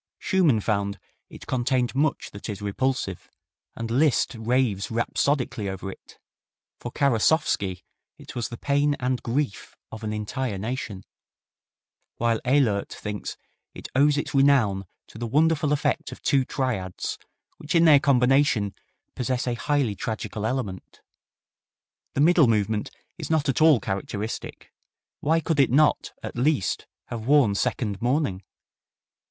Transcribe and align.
Schumann 0.17 0.59
found 0.59 0.97
"it 1.29 1.45
contained 1.45 1.93
much 1.93 2.31
that 2.31 2.49
is 2.49 2.59
repulsive," 2.59 3.29
and 3.75 3.91
Liszt 3.91 4.33
raves 4.33 4.89
rhapsodically 4.89 5.69
over 5.69 5.91
it; 5.91 6.17
for 6.79 6.91
Karasowski 6.91 7.83
it 8.17 8.35
was 8.35 8.49
the 8.49 8.57
"pain 8.57 8.95
and 8.99 9.21
grief 9.21 9.75
of 9.91 10.03
an 10.03 10.11
entire 10.11 10.57
nation," 10.57 11.03
while 12.15 12.39
Ehlert 12.43 12.89
thinks 12.91 13.37
"it 13.75 13.89
owes 13.93 14.17
its 14.17 14.33
renown 14.33 14.85
to 15.05 15.19
the 15.19 15.27
wonderful 15.27 15.71
effect 15.71 16.11
of 16.11 16.23
two 16.23 16.45
triads, 16.45 17.19
which 17.57 17.75
in 17.75 17.85
their 17.85 17.99
combination 17.99 18.73
possess 19.13 19.45
a 19.45 19.53
highly 19.53 19.93
tragical 19.93 20.47
element. 20.47 20.99
The 22.15 22.21
middle 22.21 22.47
movement 22.47 22.89
is 23.19 23.29
not 23.29 23.47
at 23.47 23.61
all 23.61 23.79
characteristic. 23.79 24.71
Why 25.19 25.39
could 25.41 25.59
it 25.59 25.69
not 25.69 26.11
at 26.23 26.35
least 26.35 26.87
have 27.11 27.27
worn 27.27 27.53
second 27.53 28.01
mourning? 28.01 28.41